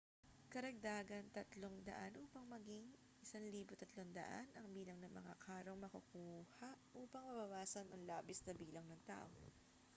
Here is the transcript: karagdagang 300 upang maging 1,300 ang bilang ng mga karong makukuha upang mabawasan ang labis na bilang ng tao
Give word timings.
karagdagang 0.53 1.27
300 1.35 2.17
upang 2.23 2.45
maging 2.55 2.85
1,300 3.21 4.49
ang 4.57 4.67
bilang 4.77 4.97
ng 4.99 5.13
mga 5.19 5.33
karong 5.45 5.77
makukuha 5.85 6.69
upang 7.01 7.21
mabawasan 7.29 7.85
ang 7.93 8.01
labis 8.11 8.39
na 8.49 8.53
bilang 8.61 8.85
ng 8.89 9.01
tao 9.11 9.29